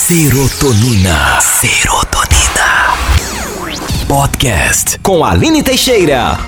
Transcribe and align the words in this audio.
Serotonina. 0.00 1.40
Serotonina. 1.40 2.94
Podcast 4.06 4.96
com 5.00 5.24
Aline 5.24 5.60
Teixeira. 5.60 6.38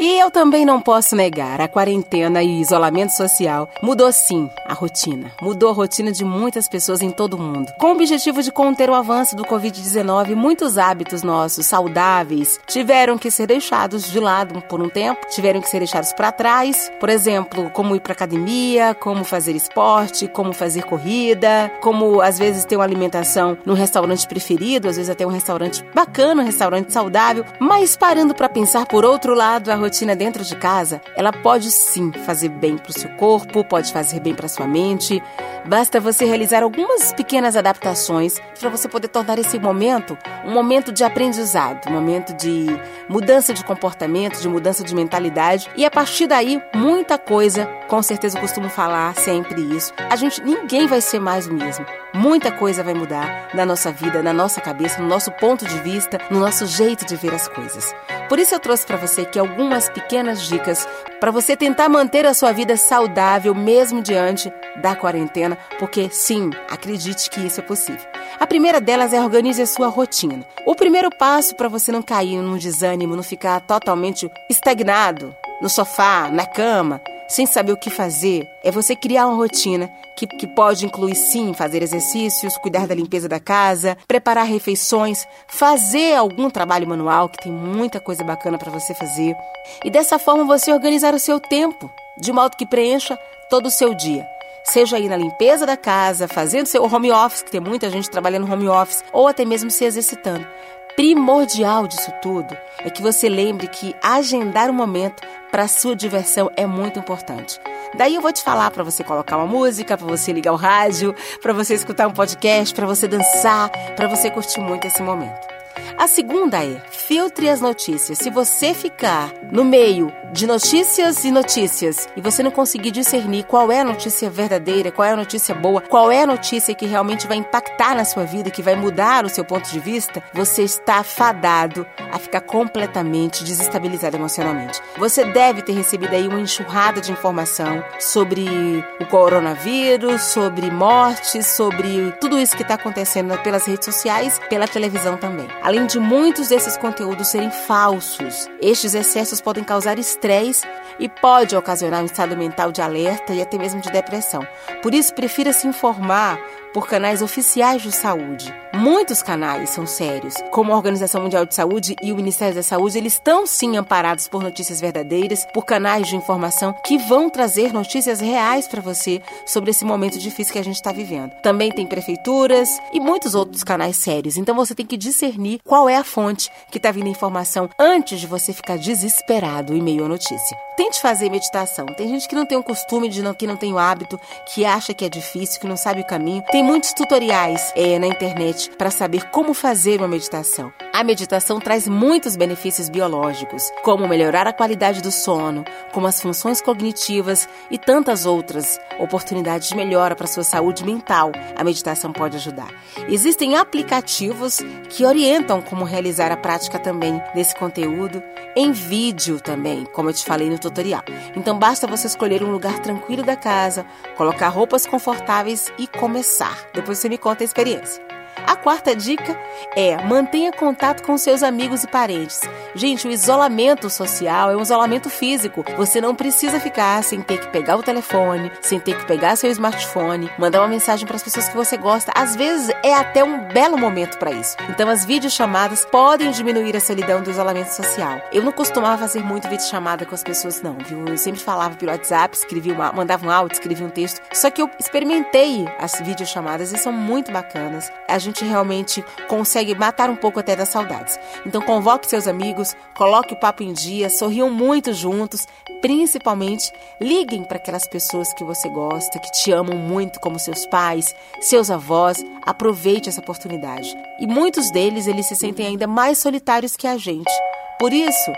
E 0.00 0.16
eu 0.16 0.30
também 0.30 0.64
não 0.64 0.80
posso 0.80 1.16
negar, 1.16 1.60
a 1.60 1.66
quarentena 1.66 2.40
e 2.40 2.60
isolamento 2.60 3.10
social 3.16 3.68
mudou 3.82 4.12
sim 4.12 4.48
a 4.64 4.72
rotina. 4.72 5.32
Mudou 5.42 5.70
a 5.70 5.72
rotina 5.72 6.12
de 6.12 6.24
muitas 6.24 6.68
pessoas 6.68 7.02
em 7.02 7.10
todo 7.10 7.34
o 7.34 7.40
mundo. 7.40 7.72
Com 7.80 7.88
o 7.88 7.92
objetivo 7.94 8.40
de 8.40 8.52
conter 8.52 8.88
o 8.88 8.94
avanço 8.94 9.34
do 9.34 9.42
Covid-19, 9.42 10.36
muitos 10.36 10.78
hábitos 10.78 11.24
nossos 11.24 11.66
saudáveis 11.66 12.60
tiveram 12.68 13.18
que 13.18 13.28
ser 13.28 13.48
deixados 13.48 14.08
de 14.08 14.20
lado 14.20 14.62
por 14.68 14.80
um 14.80 14.88
tempo, 14.88 15.26
tiveram 15.30 15.60
que 15.60 15.68
ser 15.68 15.80
deixados 15.80 16.12
para 16.12 16.30
trás. 16.30 16.92
Por 17.00 17.08
exemplo, 17.08 17.68
como 17.70 17.96
ir 17.96 18.00
para 18.00 18.12
academia, 18.12 18.94
como 18.94 19.24
fazer 19.24 19.56
esporte, 19.56 20.28
como 20.28 20.52
fazer 20.52 20.84
corrida, 20.84 21.72
como 21.80 22.20
às 22.20 22.38
vezes 22.38 22.64
ter 22.64 22.76
uma 22.76 22.84
alimentação 22.84 23.58
no 23.66 23.74
restaurante 23.74 24.28
preferido, 24.28 24.88
às 24.88 24.94
vezes 24.94 25.10
até 25.10 25.26
um 25.26 25.30
restaurante 25.30 25.84
bacana, 25.92 26.42
um 26.42 26.46
restaurante 26.46 26.92
saudável. 26.92 27.44
Mas 27.58 27.96
parando 27.96 28.32
para 28.32 28.48
pensar 28.48 28.86
por 28.86 29.04
outro 29.04 29.34
lado, 29.34 29.72
a 29.72 29.74
rotina 29.74 29.87
dentro 30.16 30.44
de 30.44 30.54
casa, 30.56 31.00
ela 31.16 31.32
pode 31.32 31.70
sim 31.70 32.12
fazer 32.12 32.48
bem 32.48 32.76
para 32.76 32.90
o 32.90 32.98
seu 32.98 33.10
corpo, 33.10 33.64
pode 33.64 33.92
fazer 33.92 34.20
bem 34.20 34.34
para 34.34 34.48
sua 34.48 34.66
mente. 34.66 35.22
Basta 35.66 36.00
você 36.00 36.24
realizar 36.24 36.62
algumas 36.62 37.12
pequenas 37.12 37.56
adaptações 37.56 38.36
para 38.58 38.68
você 38.68 38.88
poder 38.88 39.08
tornar 39.08 39.38
esse 39.38 39.58
momento 39.58 40.16
um 40.44 40.52
momento 40.52 40.90
de 40.90 41.04
aprendizado, 41.04 41.88
um 41.88 41.92
momento 41.92 42.32
de 42.34 42.66
mudança 43.08 43.52
de 43.52 43.64
comportamento, 43.64 44.40
de 44.40 44.48
mudança 44.48 44.82
de 44.82 44.94
mentalidade 44.94 45.68
e 45.76 45.84
a 45.84 45.90
partir 45.90 46.26
daí 46.26 46.62
muita 47.08 47.24
coisa, 47.24 47.64
com 47.88 48.02
certeza 48.02 48.36
eu 48.36 48.42
costumo 48.42 48.68
falar 48.68 49.14
sempre 49.14 49.62
isso. 49.74 49.94
A 50.10 50.14
gente 50.14 50.42
ninguém 50.44 50.86
vai 50.86 51.00
ser 51.00 51.18
mais 51.18 51.46
o 51.46 51.54
mesmo. 51.54 51.86
Muita 52.12 52.52
coisa 52.52 52.84
vai 52.84 52.92
mudar 52.92 53.48
na 53.54 53.64
nossa 53.64 53.90
vida, 53.90 54.22
na 54.22 54.34
nossa 54.34 54.60
cabeça, 54.60 55.00
no 55.00 55.08
nosso 55.08 55.32
ponto 55.32 55.64
de 55.64 55.78
vista, 55.80 56.18
no 56.30 56.38
nosso 56.38 56.66
jeito 56.66 57.06
de 57.06 57.16
ver 57.16 57.32
as 57.32 57.48
coisas. 57.48 57.94
Por 58.28 58.38
isso 58.38 58.54
eu 58.54 58.60
trouxe 58.60 58.84
para 58.84 58.98
você 58.98 59.22
aqui 59.22 59.38
algumas 59.38 59.88
pequenas 59.88 60.42
dicas 60.42 60.86
para 61.18 61.30
você 61.30 61.56
tentar 61.56 61.88
manter 61.88 62.26
a 62.26 62.34
sua 62.34 62.52
vida 62.52 62.76
saudável 62.76 63.54
mesmo 63.54 64.02
diante 64.02 64.52
da 64.76 64.94
quarentena, 64.94 65.56
porque 65.78 66.10
sim, 66.10 66.50
acredite 66.68 67.30
que 67.30 67.40
isso 67.40 67.60
é 67.60 67.62
possível. 67.62 68.06
A 68.38 68.46
primeira 68.46 68.82
delas 68.82 69.14
é 69.14 69.20
organize 69.22 69.62
a 69.62 69.66
sua 69.66 69.88
rotina. 69.88 70.44
O 70.66 70.74
primeiro 70.74 71.08
passo 71.08 71.56
para 71.56 71.70
você 71.70 71.90
não 71.90 72.02
cair 72.02 72.42
num 72.42 72.58
desânimo, 72.58 73.16
não 73.16 73.22
ficar 73.22 73.62
totalmente 73.62 74.30
estagnado 74.50 75.34
no 75.60 75.68
sofá, 75.68 76.30
na 76.30 76.46
cama, 76.46 77.00
sem 77.28 77.46
saber 77.46 77.72
o 77.72 77.76
que 77.76 77.90
fazer, 77.90 78.48
é 78.64 78.70
você 78.70 78.96
criar 78.96 79.26
uma 79.26 79.36
rotina 79.36 79.90
que, 80.16 80.26
que 80.26 80.46
pode 80.46 80.86
incluir, 80.86 81.14
sim, 81.14 81.52
fazer 81.52 81.82
exercícios, 81.82 82.56
cuidar 82.58 82.86
da 82.86 82.94
limpeza 82.94 83.28
da 83.28 83.38
casa, 83.38 83.96
preparar 84.06 84.46
refeições, 84.46 85.26
fazer 85.46 86.14
algum 86.14 86.48
trabalho 86.48 86.88
manual, 86.88 87.28
que 87.28 87.42
tem 87.42 87.52
muita 87.52 88.00
coisa 88.00 88.24
bacana 88.24 88.56
para 88.56 88.70
você 88.70 88.94
fazer. 88.94 89.36
E 89.84 89.90
dessa 89.90 90.18
forma 90.18 90.44
você 90.44 90.72
organizar 90.72 91.14
o 91.14 91.18
seu 91.18 91.38
tempo, 91.38 91.90
de 92.18 92.32
modo 92.32 92.56
que 92.56 92.66
preencha 92.66 93.18
todo 93.50 93.66
o 93.66 93.70
seu 93.70 93.94
dia 93.94 94.26
seja 94.64 94.96
aí 94.96 95.08
na 95.08 95.16
limpeza 95.16 95.64
da 95.64 95.76
casa, 95.76 96.28
fazendo 96.28 96.66
seu 96.66 96.84
home 96.84 97.10
office, 97.10 97.42
que 97.42 97.50
tem 97.50 97.60
muita 97.60 97.88
gente 97.90 98.10
trabalhando 98.10 98.50
home 98.50 98.68
office, 98.68 99.02
ou 99.12 99.26
até 99.26 99.44
mesmo 99.44 99.70
se 99.70 99.84
exercitando. 99.84 100.46
Primordial 100.94 101.86
disso 101.86 102.12
tudo 102.20 102.56
é 102.80 102.90
que 102.90 103.00
você 103.00 103.28
lembre 103.28 103.68
que 103.68 103.94
agendar 104.02 104.68
um 104.68 104.74
momento 104.74 105.22
para 105.50 105.68
sua 105.68 105.96
diversão 105.96 106.50
é 106.56 106.66
muito 106.66 106.98
importante. 106.98 107.60
Daí 107.96 108.14
eu 108.14 108.22
vou 108.22 108.32
te 108.32 108.42
falar 108.42 108.70
para 108.70 108.84
você 108.84 109.02
colocar 109.02 109.36
uma 109.36 109.46
música, 109.46 109.96
para 109.96 110.06
você 110.06 110.32
ligar 110.32 110.52
o 110.52 110.56
rádio, 110.56 111.14
para 111.40 111.52
você 111.52 111.74
escutar 111.74 112.06
um 112.06 112.12
podcast, 112.12 112.74
para 112.74 112.86
você 112.86 113.08
dançar, 113.08 113.70
para 113.96 114.08
você 114.08 114.30
curtir 114.30 114.60
muito 114.60 114.86
esse 114.86 115.02
momento. 115.02 115.57
A 115.96 116.06
segunda 116.06 116.64
é: 116.64 116.80
filtre 116.90 117.48
as 117.48 117.60
notícias. 117.60 118.18
Se 118.18 118.30
você 118.30 118.74
ficar 118.74 119.32
no 119.50 119.64
meio 119.64 120.12
de 120.32 120.46
notícias 120.46 121.24
e 121.24 121.30
notícias 121.30 122.08
e 122.16 122.20
você 122.20 122.42
não 122.42 122.50
conseguir 122.50 122.90
discernir 122.90 123.44
qual 123.44 123.72
é 123.72 123.80
a 123.80 123.84
notícia 123.84 124.28
verdadeira, 124.28 124.92
qual 124.92 125.06
é 125.06 125.12
a 125.12 125.16
notícia 125.16 125.54
boa, 125.54 125.80
qual 125.80 126.12
é 126.12 126.22
a 126.22 126.26
notícia 126.26 126.74
que 126.74 126.86
realmente 126.86 127.26
vai 127.26 127.38
impactar 127.38 127.94
na 127.94 128.04
sua 128.04 128.24
vida, 128.24 128.50
que 128.50 128.62
vai 128.62 128.76
mudar 128.76 129.24
o 129.24 129.28
seu 129.28 129.44
ponto 129.44 129.70
de 129.70 129.80
vista, 129.80 130.22
você 130.32 130.62
está 130.62 131.02
fadado 131.02 131.86
a 132.12 132.18
ficar 132.18 132.42
completamente 132.42 133.42
desestabilizado 133.42 134.16
emocionalmente. 134.16 134.80
Você 134.98 135.24
deve 135.24 135.62
ter 135.62 135.72
recebido 135.72 136.14
aí 136.14 136.28
uma 136.28 136.40
enxurrada 136.40 137.00
de 137.00 137.12
informação 137.12 137.82
sobre 137.98 138.84
o 139.00 139.06
coronavírus, 139.06 140.22
sobre 140.22 140.70
mortes, 140.70 141.46
sobre 141.46 142.12
tudo 142.20 142.38
isso 142.38 142.56
que 142.56 142.62
está 142.62 142.74
acontecendo 142.74 143.36
pelas 143.38 143.66
redes 143.66 143.84
sociais, 143.84 144.40
pela 144.48 144.68
televisão 144.68 145.16
também. 145.16 145.48
Além 145.68 145.84
de 145.84 146.00
muitos 146.00 146.48
desses 146.48 146.78
conteúdos 146.78 147.28
serem 147.28 147.50
falsos, 147.50 148.48
estes 148.58 148.94
excessos 148.94 149.38
podem 149.38 149.62
causar 149.62 149.98
estresse 149.98 150.66
e 150.98 151.10
pode 151.10 151.54
ocasionar 151.54 152.00
um 152.00 152.06
estado 152.06 152.34
mental 152.34 152.72
de 152.72 152.80
alerta 152.80 153.34
e 153.34 153.42
até 153.42 153.58
mesmo 153.58 153.78
de 153.78 153.92
depressão. 153.92 154.40
Por 154.80 154.94
isso, 154.94 155.12
prefira 155.12 155.52
se 155.52 155.66
informar 155.66 156.38
por 156.72 156.88
canais 156.88 157.20
oficiais 157.20 157.82
de 157.82 157.92
saúde. 157.92 158.50
Muitos 158.78 159.24
canais 159.24 159.70
são 159.70 159.88
sérios, 159.88 160.34
como 160.52 160.72
a 160.72 160.76
Organização 160.76 161.22
Mundial 161.22 161.44
de 161.44 161.52
Saúde 161.52 161.96
e 162.00 162.12
o 162.12 162.16
Ministério 162.16 162.54
da 162.54 162.62
Saúde, 162.62 162.96
eles 162.96 163.14
estão 163.14 163.44
sim 163.44 163.76
amparados 163.76 164.28
por 164.28 164.40
notícias 164.40 164.80
verdadeiras, 164.80 165.44
por 165.52 165.64
canais 165.64 166.06
de 166.06 166.14
informação 166.14 166.72
que 166.86 166.96
vão 166.96 167.28
trazer 167.28 167.72
notícias 167.72 168.20
reais 168.20 168.68
para 168.68 168.80
você 168.80 169.20
sobre 169.44 169.72
esse 169.72 169.84
momento 169.84 170.16
difícil 170.16 170.52
que 170.52 170.60
a 170.60 170.64
gente 170.64 170.76
está 170.76 170.92
vivendo. 170.92 171.32
Também 171.42 171.72
tem 171.72 171.88
prefeituras 171.88 172.68
e 172.92 173.00
muitos 173.00 173.34
outros 173.34 173.64
canais 173.64 173.96
sérios, 173.96 174.36
então 174.36 174.54
você 174.54 174.76
tem 174.76 174.86
que 174.86 174.96
discernir 174.96 175.58
qual 175.64 175.88
é 175.88 175.96
a 175.96 176.04
fonte 176.04 176.48
que 176.70 176.78
está 176.78 176.92
vindo 176.92 177.08
a 177.08 177.10
informação 177.10 177.68
antes 177.80 178.20
de 178.20 178.28
você 178.28 178.52
ficar 178.52 178.78
desesperado 178.78 179.74
em 179.74 179.82
meio 179.82 180.04
à 180.04 180.08
notícia. 180.08 180.67
Tente 180.78 181.00
fazer 181.00 181.28
meditação. 181.28 181.86
Tem 181.86 182.06
gente 182.06 182.28
que 182.28 182.36
não 182.36 182.46
tem 182.46 182.56
o 182.56 182.62
costume, 182.62 183.08
de 183.08 183.20
não, 183.20 183.34
que 183.34 183.48
não 183.48 183.56
tem 183.56 183.72
o 183.72 183.78
hábito, 183.78 184.16
que 184.46 184.64
acha 184.64 184.94
que 184.94 185.04
é 185.04 185.08
difícil, 185.08 185.60
que 185.60 185.66
não 185.66 185.76
sabe 185.76 186.02
o 186.02 186.06
caminho. 186.06 186.44
Tem 186.52 186.62
muitos 186.62 186.92
tutoriais 186.92 187.72
é, 187.74 187.98
na 187.98 188.06
internet 188.06 188.70
para 188.78 188.88
saber 188.88 189.28
como 189.30 189.52
fazer 189.52 189.98
uma 189.98 190.06
meditação. 190.06 190.72
A 190.98 191.04
meditação 191.04 191.60
traz 191.60 191.86
muitos 191.86 192.34
benefícios 192.34 192.88
biológicos, 192.88 193.70
como 193.84 194.08
melhorar 194.08 194.48
a 194.48 194.52
qualidade 194.52 195.00
do 195.00 195.12
sono, 195.12 195.64
como 195.92 196.08
as 196.08 196.20
funções 196.20 196.60
cognitivas 196.60 197.48
e 197.70 197.78
tantas 197.78 198.26
outras 198.26 198.80
oportunidades 198.98 199.68
de 199.68 199.76
melhora 199.76 200.16
para 200.16 200.26
sua 200.26 200.42
saúde 200.42 200.84
mental. 200.84 201.30
A 201.54 201.62
meditação 201.62 202.12
pode 202.12 202.34
ajudar. 202.34 202.66
Existem 203.08 203.54
aplicativos 203.54 204.58
que 204.88 205.04
orientam 205.04 205.62
como 205.62 205.84
realizar 205.84 206.32
a 206.32 206.36
prática 206.36 206.80
também 206.80 207.22
desse 207.32 207.54
conteúdo 207.54 208.20
em 208.56 208.72
vídeo 208.72 209.40
também, 209.40 209.84
como 209.92 210.10
eu 210.10 210.14
te 210.14 210.24
falei 210.24 210.50
no 210.50 210.58
tutorial. 210.58 211.04
Então 211.36 211.56
basta 211.56 211.86
você 211.86 212.08
escolher 212.08 212.42
um 212.42 212.50
lugar 212.50 212.80
tranquilo 212.80 213.22
da 213.22 213.36
casa, 213.36 213.86
colocar 214.16 214.48
roupas 214.48 214.84
confortáveis 214.84 215.72
e 215.78 215.86
começar. 215.86 216.58
Depois 216.74 216.98
você 216.98 217.08
me 217.08 217.18
conta 217.18 217.44
a 217.44 217.46
experiência. 217.46 218.17
A 218.46 218.56
quarta 218.56 218.94
dica 218.94 219.36
é 219.76 219.96
mantenha 220.04 220.52
contato 220.52 221.02
com 221.02 221.16
seus 221.18 221.42
amigos 221.42 221.84
e 221.84 221.88
parentes. 221.88 222.40
Gente, 222.74 223.06
o 223.06 223.10
isolamento 223.10 223.90
social 223.90 224.50
é 224.50 224.56
um 224.56 224.62
isolamento 224.62 225.10
físico. 225.10 225.64
Você 225.76 226.00
não 226.00 226.14
precisa 226.14 226.60
ficar 226.60 227.02
sem 227.02 227.20
ter 227.20 227.38
que 227.38 227.48
pegar 227.48 227.76
o 227.76 227.82
telefone, 227.82 228.50
sem 228.60 228.78
ter 228.78 228.96
que 228.96 229.06
pegar 229.06 229.36
seu 229.36 229.50
smartphone, 229.50 230.30
mandar 230.38 230.60
uma 230.60 230.68
mensagem 230.68 231.06
para 231.06 231.16
as 231.16 231.22
pessoas 231.22 231.48
que 231.48 231.56
você 231.56 231.76
gosta. 231.76 232.12
Às 232.14 232.36
vezes 232.36 232.68
é 232.82 232.94
até 232.94 233.24
um 233.24 233.48
belo 233.48 233.78
momento 233.78 234.18
para 234.18 234.30
isso. 234.30 234.56
Então 234.68 234.88
as 234.88 235.04
videochamadas 235.04 235.84
podem 235.84 236.30
diminuir 236.30 236.76
a 236.76 236.80
solidão 236.80 237.22
do 237.22 237.30
isolamento 237.30 237.70
social. 237.70 238.20
Eu 238.32 238.42
não 238.42 238.52
costumava 238.52 238.98
fazer 238.98 239.22
muito 239.22 239.48
videochamada 239.48 240.04
com 240.04 240.14
as 240.14 240.22
pessoas 240.22 240.62
não, 240.62 240.76
viu? 240.78 241.06
Eu 241.06 241.18
sempre 241.18 241.40
falava 241.40 241.76
pelo 241.76 241.92
WhatsApp, 241.92 242.36
escrevia 242.36 242.74
uma, 242.74 242.92
mandava 242.92 243.26
um 243.26 243.30
áudio, 243.30 243.54
escrevia 243.54 243.86
um 243.86 243.90
texto. 243.90 244.20
Só 244.32 244.50
que 244.50 244.62
eu 244.62 244.70
experimentei 244.78 245.66
as 245.78 246.00
videochamadas 246.00 246.72
e 246.72 246.78
são 246.78 246.92
muito 246.92 247.32
bacanas. 247.32 247.90
A 248.06 248.18
gente 248.28 248.44
realmente 248.44 249.04
consegue 249.26 249.74
matar 249.74 250.08
um 250.08 250.16
pouco 250.16 250.38
até 250.38 250.54
das 250.54 250.68
saudades. 250.68 251.18
Então 251.44 251.60
convoque 251.60 252.08
seus 252.08 252.26
amigos, 252.26 252.76
coloque 252.96 253.34
o 253.34 253.40
papo 253.40 253.62
em 253.62 253.72
dia, 253.72 254.08
sorriam 254.08 254.50
muito 254.50 254.92
juntos, 254.92 255.46
principalmente 255.80 256.72
liguem 257.00 257.42
para 257.44 257.56
aquelas 257.56 257.86
pessoas 257.88 258.32
que 258.34 258.44
você 258.44 258.68
gosta, 258.68 259.18
que 259.18 259.30
te 259.32 259.50
amam 259.50 259.76
muito, 259.76 260.20
como 260.20 260.38
seus 260.38 260.66
pais, 260.66 261.14
seus 261.40 261.70
avós. 261.70 262.24
Aproveite 262.44 263.08
essa 263.08 263.20
oportunidade. 263.20 263.94
E 264.20 264.26
muitos 264.26 264.70
deles 264.70 265.06
eles 265.06 265.26
se 265.26 265.36
sentem 265.36 265.66
ainda 265.66 265.86
mais 265.86 266.18
solitários 266.18 266.76
que 266.76 266.86
a 266.86 266.96
gente. 266.96 267.32
Por 267.78 267.92
isso, 267.92 268.32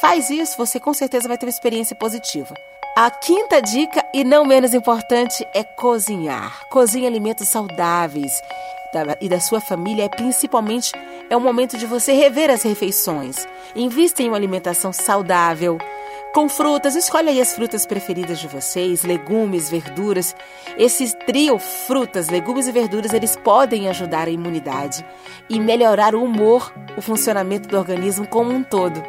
faz 0.00 0.30
isso, 0.30 0.56
você 0.56 0.78
com 0.78 0.94
certeza 0.94 1.28
vai 1.28 1.36
ter 1.36 1.46
uma 1.46 1.50
experiência 1.50 1.96
positiva. 1.96 2.54
A 2.96 3.10
quinta 3.10 3.60
dica, 3.60 4.04
e 4.14 4.22
não 4.22 4.44
menos 4.44 4.72
importante, 4.72 5.44
é 5.52 5.64
cozinhar. 5.64 6.60
Cozinhe 6.70 7.08
alimentos 7.08 7.48
saudáveis 7.48 8.40
e 9.20 9.28
da 9.28 9.40
sua 9.40 9.60
família 9.60 10.04
é 10.04 10.08
principalmente 10.08 10.92
é 11.28 11.36
o 11.36 11.40
momento 11.40 11.76
de 11.76 11.86
você 11.86 12.12
rever 12.12 12.50
as 12.50 12.62
refeições. 12.62 13.46
Invista 13.74 14.22
em 14.22 14.28
uma 14.28 14.36
alimentação 14.36 14.92
saudável, 14.92 15.78
com 16.34 16.48
frutas. 16.48 16.96
Escolhe 16.96 17.30
aí 17.30 17.40
as 17.40 17.54
frutas 17.54 17.86
preferidas 17.86 18.40
de 18.40 18.48
vocês, 18.48 19.04
legumes, 19.04 19.70
verduras. 19.70 20.34
Esses 20.76 21.14
trio 21.26 21.58
frutas, 21.58 22.28
legumes 22.28 22.66
e 22.66 22.72
verduras, 22.72 23.12
eles 23.12 23.36
podem 23.36 23.88
ajudar 23.88 24.26
a 24.26 24.30
imunidade 24.30 25.04
e 25.48 25.60
melhorar 25.60 26.14
o 26.14 26.22
humor, 26.22 26.74
o 26.96 27.00
funcionamento 27.00 27.68
do 27.68 27.78
organismo 27.78 28.26
como 28.26 28.52
um 28.52 28.62
todo. 28.62 29.00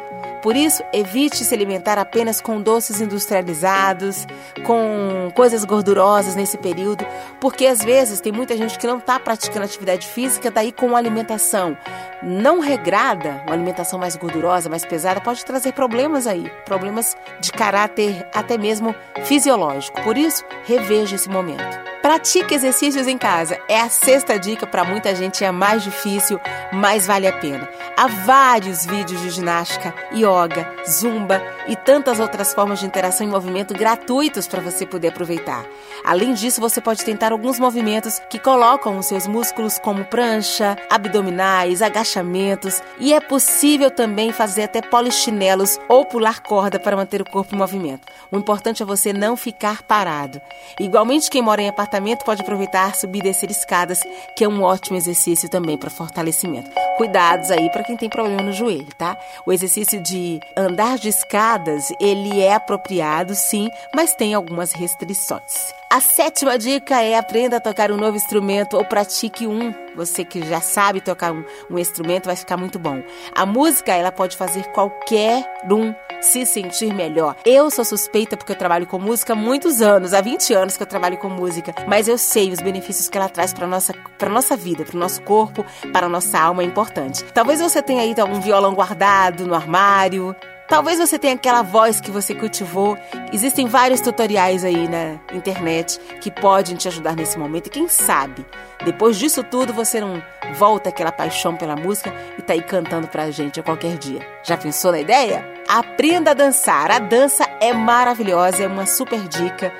Por 0.46 0.54
isso, 0.54 0.80
evite 0.92 1.44
se 1.44 1.52
alimentar 1.52 1.98
apenas 1.98 2.40
com 2.40 2.62
doces 2.62 3.00
industrializados, 3.00 4.28
com 4.64 5.28
coisas 5.34 5.64
gordurosas 5.64 6.36
nesse 6.36 6.56
período, 6.56 7.04
porque 7.40 7.66
às 7.66 7.82
vezes 7.82 8.20
tem 8.20 8.30
muita 8.30 8.56
gente 8.56 8.78
que 8.78 8.86
não 8.86 8.98
está 8.98 9.18
praticando 9.18 9.64
atividade 9.64 10.06
física, 10.06 10.48
daí 10.48 10.70
com 10.70 10.86
uma 10.86 10.98
alimentação 10.98 11.76
não 12.22 12.60
regrada, 12.60 13.42
uma 13.44 13.54
alimentação 13.54 13.98
mais 13.98 14.14
gordurosa, 14.14 14.68
mais 14.70 14.84
pesada, 14.84 15.20
pode 15.20 15.44
trazer 15.44 15.72
problemas 15.72 16.28
aí, 16.28 16.48
problemas 16.64 17.16
de 17.40 17.50
caráter 17.50 18.24
até 18.32 18.56
mesmo 18.56 18.94
fisiológico. 19.24 20.00
Por 20.02 20.16
isso, 20.16 20.44
reveja 20.64 21.16
esse 21.16 21.28
momento. 21.28 21.95
Pratique 22.06 22.54
exercícios 22.54 23.08
em 23.08 23.18
casa. 23.18 23.58
É 23.68 23.80
a 23.80 23.88
sexta 23.88 24.38
dica 24.38 24.64
para 24.64 24.84
muita 24.84 25.12
gente, 25.12 25.44
é 25.44 25.50
mais 25.50 25.82
difícil, 25.82 26.38
mas 26.72 27.04
vale 27.04 27.26
a 27.26 27.32
pena. 27.32 27.68
Há 27.96 28.06
vários 28.06 28.86
vídeos 28.86 29.20
de 29.22 29.30
ginástica, 29.30 29.92
yoga, 30.12 30.72
zumba 30.88 31.42
e 31.66 31.74
tantas 31.74 32.20
outras 32.20 32.54
formas 32.54 32.78
de 32.78 32.86
interação 32.86 33.26
em 33.26 33.30
movimento 33.30 33.74
gratuitos 33.74 34.46
para 34.46 34.60
você 34.60 34.86
poder 34.86 35.08
aproveitar. 35.08 35.66
Além 36.04 36.32
disso, 36.32 36.60
você 36.60 36.80
pode 36.80 37.04
tentar 37.04 37.32
alguns 37.32 37.58
movimentos 37.58 38.20
que 38.30 38.38
colocam 38.38 38.96
os 38.98 39.06
seus 39.06 39.26
músculos 39.26 39.76
como 39.76 40.04
prancha, 40.04 40.76
abdominais, 40.88 41.82
agachamentos 41.82 42.80
e 43.00 43.12
é 43.12 43.18
possível 43.18 43.90
também 43.90 44.30
fazer 44.30 44.62
até 44.62 44.80
polichinelos 44.80 45.76
ou 45.88 46.04
pular 46.04 46.40
corda 46.40 46.78
para 46.78 46.96
manter 46.96 47.20
o 47.20 47.28
corpo 47.28 47.56
em 47.56 47.58
movimento. 47.58 48.06
O 48.30 48.38
importante 48.38 48.80
é 48.80 48.86
você 48.86 49.12
não 49.12 49.36
ficar 49.36 49.82
parado. 49.82 50.40
Igualmente 50.78 51.28
quem 51.28 51.42
mora 51.42 51.60
em 51.60 51.68
apartamento 51.68 51.95
apartamento 51.96 52.24
pode 52.24 52.42
aproveitar 52.42 52.94
subir 52.94 53.20
e 53.20 53.22
descer 53.22 53.50
escadas, 53.50 54.02
que 54.36 54.44
é 54.44 54.48
um 54.48 54.62
ótimo 54.62 54.96
exercício 54.96 55.48
também 55.48 55.78
para 55.78 55.88
fortalecimento. 55.88 56.70
Cuidados 56.98 57.50
aí 57.50 57.70
para 57.70 57.84
quem 57.84 57.96
tem 57.96 58.08
problema 58.08 58.42
no 58.42 58.52
joelho, 58.52 58.94
tá? 58.98 59.16
O 59.46 59.52
exercício 59.52 60.00
de 60.00 60.40
andar 60.56 60.98
de 60.98 61.08
escadas, 61.08 61.90
ele 61.98 62.40
é 62.40 62.54
apropriado 62.54 63.34
sim, 63.34 63.70
mas 63.94 64.14
tem 64.14 64.34
algumas 64.34 64.72
restrições. 64.72 65.74
A 65.88 66.00
sétima 66.00 66.58
dica 66.58 67.00
é 67.00 67.16
aprenda 67.16 67.56
a 67.56 67.60
tocar 67.60 67.90
um 67.90 67.96
novo 67.96 68.16
instrumento 68.16 68.76
ou 68.76 68.84
pratique 68.84 69.46
um. 69.46 69.72
Você 69.94 70.24
que 70.24 70.44
já 70.46 70.60
sabe 70.60 71.00
tocar 71.00 71.32
um, 71.32 71.44
um 71.70 71.78
instrumento 71.78 72.26
vai 72.26 72.36
ficar 72.36 72.56
muito 72.56 72.78
bom. 72.78 73.02
A 73.34 73.46
música 73.46 73.94
ela 73.94 74.12
pode 74.12 74.36
fazer 74.36 74.64
qualquer 74.72 75.44
um 75.70 75.94
se 76.20 76.44
sentir 76.46 76.94
melhor. 76.94 77.36
Eu 77.44 77.70
sou 77.70 77.84
suspeita 77.84 78.36
porque 78.36 78.52
eu 78.52 78.56
trabalho 78.56 78.86
com 78.86 78.98
música 78.98 79.32
há 79.32 79.36
muitos 79.36 79.80
anos, 79.80 80.12
há 80.14 80.20
20 80.20 80.54
anos 80.54 80.76
que 80.76 80.82
eu 80.82 80.86
trabalho 80.86 81.18
com 81.18 81.28
música, 81.28 81.74
mas 81.86 82.08
eu 82.08 82.18
sei 82.18 82.52
os 82.52 82.60
benefícios 82.60 83.08
que 83.08 83.16
ela 83.16 83.28
traz 83.28 83.52
para 83.52 83.66
nossa 83.66 83.92
para 84.18 84.30
nossa 84.30 84.56
vida, 84.56 84.84
para 84.84 84.96
o 84.96 85.00
nosso 85.00 85.20
corpo, 85.22 85.64
para 85.92 86.06
a 86.06 86.08
nossa 86.08 86.38
alma 86.38 86.62
é 86.62 86.66
importante. 86.66 87.24
Talvez 87.34 87.60
você 87.60 87.82
tenha 87.82 88.02
aí 88.02 88.14
um 88.28 88.40
violão 88.40 88.74
guardado 88.74 89.46
no 89.46 89.54
armário, 89.54 90.34
Talvez 90.68 90.98
você 90.98 91.18
tenha 91.18 91.34
aquela 91.34 91.62
voz 91.62 92.00
que 92.00 92.10
você 92.10 92.34
cultivou. 92.34 92.98
Existem 93.32 93.66
vários 93.66 94.00
tutoriais 94.00 94.64
aí 94.64 94.88
na 94.88 95.20
internet 95.32 95.98
que 96.20 96.30
podem 96.30 96.74
te 96.74 96.88
ajudar 96.88 97.14
nesse 97.14 97.38
momento. 97.38 97.68
E 97.68 97.70
quem 97.70 97.86
sabe, 97.88 98.44
depois 98.84 99.16
disso 99.16 99.44
tudo, 99.44 99.72
você 99.72 100.00
não 100.00 100.20
volta 100.54 100.88
aquela 100.88 101.12
paixão 101.12 101.54
pela 101.56 101.76
música 101.76 102.12
e 102.36 102.42
tá 102.42 102.52
aí 102.52 102.62
cantando 102.62 103.06
pra 103.06 103.30
gente 103.30 103.60
a 103.60 103.62
qualquer 103.62 103.96
dia. 103.96 104.26
Já 104.42 104.56
pensou 104.56 104.90
na 104.90 105.00
ideia? 105.00 105.46
Aprenda 105.68 106.32
a 106.32 106.34
dançar. 106.34 106.90
A 106.90 106.98
dança 106.98 107.48
é 107.60 107.72
maravilhosa, 107.72 108.64
é 108.64 108.66
uma 108.66 108.86
super 108.86 109.20
dica. 109.28 109.72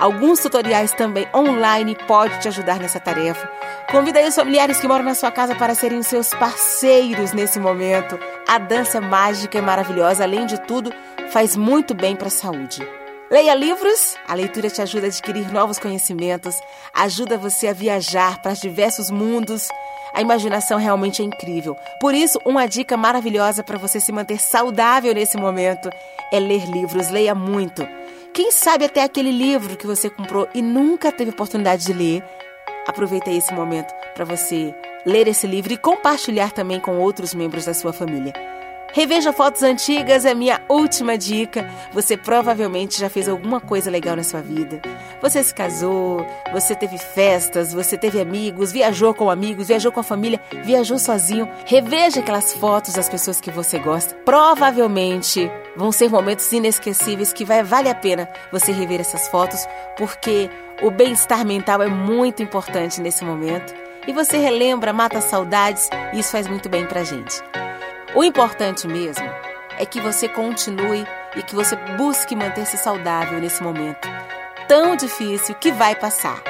Alguns 0.00 0.40
tutoriais 0.40 0.92
também 0.92 1.28
online 1.32 1.96
podem 2.08 2.38
te 2.40 2.48
ajudar 2.48 2.80
nessa 2.80 2.98
tarefa. 2.98 3.48
Convida 3.90 4.18
aí 4.18 4.26
os 4.26 4.34
familiares 4.34 4.80
que 4.80 4.88
moram 4.88 5.04
na 5.04 5.14
sua 5.14 5.30
casa 5.30 5.54
para 5.54 5.74
serem 5.74 6.02
seus 6.02 6.30
parceiros 6.30 7.32
nesse 7.32 7.60
momento. 7.60 8.18
A 8.46 8.58
dança 8.58 8.98
é 8.98 9.00
mágica 9.00 9.56
e 9.56 9.62
maravilhosa, 9.62 10.22
além 10.22 10.44
de 10.44 10.60
tudo, 10.60 10.92
faz 11.30 11.56
muito 11.56 11.94
bem 11.94 12.14
para 12.14 12.28
a 12.28 12.30
saúde. 12.30 12.86
Leia 13.30 13.54
livros, 13.54 14.16
a 14.28 14.34
leitura 14.34 14.68
te 14.68 14.82
ajuda 14.82 15.06
a 15.06 15.08
adquirir 15.08 15.50
novos 15.50 15.78
conhecimentos, 15.78 16.54
ajuda 16.92 17.38
você 17.38 17.68
a 17.68 17.72
viajar 17.72 18.42
para 18.42 18.52
diversos 18.52 19.10
mundos. 19.10 19.68
A 20.12 20.20
imaginação 20.20 20.78
realmente 20.78 21.22
é 21.22 21.24
incrível. 21.24 21.74
Por 22.00 22.14
isso, 22.14 22.38
uma 22.44 22.66
dica 22.66 22.98
maravilhosa 22.98 23.64
para 23.64 23.78
você 23.78 23.98
se 23.98 24.12
manter 24.12 24.38
saudável 24.38 25.14
nesse 25.14 25.38
momento 25.38 25.88
é 26.30 26.38
ler 26.38 26.66
livros. 26.66 27.08
Leia 27.08 27.34
muito. 27.34 27.88
Quem 28.34 28.52
sabe 28.52 28.84
até 28.84 29.02
aquele 29.02 29.32
livro 29.32 29.76
que 29.76 29.86
você 29.86 30.10
comprou 30.10 30.46
e 30.54 30.60
nunca 30.60 31.10
teve 31.10 31.30
oportunidade 31.30 31.86
de 31.86 31.92
ler, 31.94 32.22
aproveita 32.86 33.30
esse 33.30 33.54
momento 33.54 33.92
para 34.14 34.24
você 34.24 34.74
ler 35.04 35.28
esse 35.28 35.46
livro 35.46 35.72
e 35.72 35.78
compartilhar 35.78 36.52
também 36.52 36.80
com 36.80 36.98
outros 36.98 37.34
membros 37.34 37.64
da 37.66 37.74
sua 37.74 37.92
família. 37.92 38.32
Reveja 38.94 39.32
fotos 39.32 39.64
antigas, 39.64 40.24
é 40.24 40.32
minha 40.34 40.62
última 40.68 41.18
dica. 41.18 41.68
Você 41.92 42.16
provavelmente 42.16 43.00
já 43.00 43.10
fez 43.10 43.28
alguma 43.28 43.60
coisa 43.60 43.90
legal 43.90 44.14
na 44.14 44.22
sua 44.22 44.40
vida. 44.40 44.80
Você 45.20 45.42
se 45.42 45.52
casou, 45.52 46.24
você 46.52 46.76
teve 46.76 46.96
festas, 46.96 47.72
você 47.72 47.98
teve 47.98 48.20
amigos, 48.20 48.70
viajou 48.70 49.12
com 49.12 49.28
amigos, 49.28 49.66
viajou 49.66 49.90
com 49.90 49.98
a 49.98 50.04
família, 50.04 50.40
viajou 50.62 50.96
sozinho. 50.96 51.48
Reveja 51.66 52.20
aquelas 52.20 52.54
fotos 52.54 52.94
das 52.94 53.08
pessoas 53.08 53.40
que 53.40 53.50
você 53.50 53.80
gosta. 53.80 54.14
Provavelmente 54.24 55.50
vão 55.76 55.90
ser 55.90 56.08
momentos 56.08 56.52
inesquecíveis 56.52 57.32
que 57.32 57.44
vai 57.44 57.64
vale 57.64 57.88
a 57.88 57.96
pena 57.96 58.28
você 58.52 58.70
rever 58.70 59.00
essas 59.00 59.26
fotos, 59.26 59.66
porque 59.98 60.48
o 60.82 60.90
bem-estar 60.92 61.44
mental 61.44 61.82
é 61.82 61.88
muito 61.88 62.44
importante 62.44 63.00
nesse 63.00 63.24
momento. 63.24 63.74
E 64.06 64.12
você 64.12 64.36
relembra, 64.36 64.92
mata 64.92 65.20
saudades, 65.20 65.88
e 66.12 66.18
isso 66.18 66.30
faz 66.32 66.46
muito 66.46 66.68
bem 66.68 66.86
pra 66.86 67.04
gente. 67.04 67.42
O 68.14 68.22
importante 68.22 68.86
mesmo 68.86 69.28
é 69.78 69.84
que 69.84 70.00
você 70.00 70.28
continue 70.28 71.06
e 71.36 71.42
que 71.42 71.54
você 71.54 71.74
busque 71.96 72.36
manter-se 72.36 72.76
saudável 72.76 73.40
nesse 73.40 73.62
momento 73.62 74.14
tão 74.66 74.96
difícil 74.96 75.54
que 75.56 75.72
vai 75.72 75.94
passar. 75.94 76.42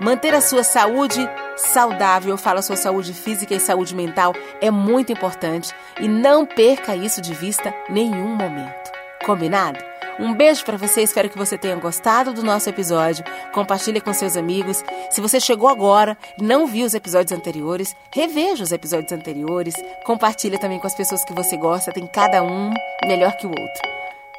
Manter 0.00 0.34
a 0.34 0.40
sua 0.40 0.62
saúde 0.62 1.26
saudável, 1.56 2.30
eu 2.30 2.38
falo 2.38 2.58
a 2.58 2.62
sua 2.62 2.76
saúde 2.76 3.14
física 3.14 3.54
e 3.54 3.60
saúde 3.60 3.94
mental, 3.94 4.34
é 4.60 4.70
muito 4.70 5.12
importante 5.12 5.74
e 5.98 6.06
não 6.06 6.44
perca 6.44 6.94
isso 6.94 7.20
de 7.20 7.32
vista 7.32 7.74
nenhum 7.88 8.36
momento. 8.36 8.92
Combinado? 9.24 9.95
Um 10.18 10.34
beijo 10.34 10.64
para 10.64 10.78
você, 10.78 11.02
espero 11.02 11.28
que 11.28 11.36
você 11.36 11.58
tenha 11.58 11.76
gostado 11.76 12.32
do 12.32 12.42
nosso 12.42 12.68
episódio. 12.68 13.24
Compartilhe 13.52 14.00
com 14.00 14.12
seus 14.12 14.36
amigos. 14.36 14.82
Se 15.10 15.20
você 15.20 15.38
chegou 15.38 15.68
agora 15.68 16.16
e 16.38 16.42
não 16.42 16.66
viu 16.66 16.86
os 16.86 16.94
episódios 16.94 17.38
anteriores, 17.38 17.94
reveja 18.10 18.64
os 18.64 18.72
episódios 18.72 19.12
anteriores. 19.12 19.74
Compartilhe 20.04 20.58
também 20.58 20.78
com 20.78 20.86
as 20.86 20.94
pessoas 20.94 21.24
que 21.24 21.34
você 21.34 21.56
gosta, 21.56 21.92
tem 21.92 22.06
cada 22.06 22.42
um 22.42 22.70
melhor 23.06 23.36
que 23.36 23.46
o 23.46 23.50
outro. 23.50 23.96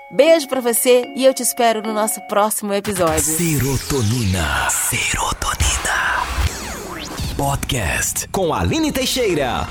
Beijo 0.09 0.47
para 0.47 0.61
você 0.61 1.03
e 1.15 1.25
eu 1.25 1.33
te 1.33 1.43
espero 1.43 1.81
no 1.81 1.93
nosso 1.93 2.21
próximo 2.21 2.73
episódio. 2.73 3.19
Serotonina. 3.19 4.69
Serotonina. 4.69 5.67
Podcast 7.37 8.27
com 8.29 8.53
Aline 8.53 8.91
Teixeira. 8.91 9.67